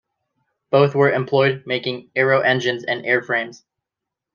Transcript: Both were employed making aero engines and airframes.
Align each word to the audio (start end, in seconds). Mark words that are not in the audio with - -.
Both 0.71 0.95
were 0.95 1.11
employed 1.11 1.67
making 1.67 2.09
aero 2.15 2.39
engines 2.39 2.83
and 2.83 3.05
airframes. 3.05 3.61